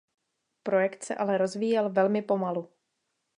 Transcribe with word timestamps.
Projekt 0.63 1.03
se 1.03 1.15
ale 1.15 1.37
rozvíjel 1.37 1.89
velmi 1.89 2.21
pomalu. 2.21 2.69